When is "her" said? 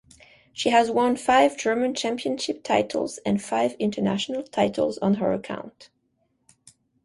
5.13-5.31